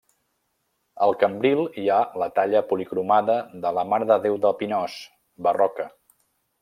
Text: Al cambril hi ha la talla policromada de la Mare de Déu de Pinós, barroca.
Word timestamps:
Al 1.07 1.11
cambril 1.23 1.61
hi 1.81 1.83
ha 1.91 1.99
la 2.23 2.29
talla 2.39 2.63
policromada 2.71 3.35
de 3.67 3.75
la 3.79 3.85
Mare 3.93 4.09
de 4.13 4.19
Déu 4.25 4.41
de 4.47 4.55
Pinós, 4.63 4.97
barroca. 5.49 5.87